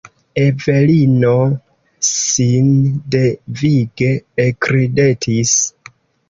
[0.43, 1.33] Evelino
[2.11, 4.09] sindevige
[4.47, 5.55] ekridetis.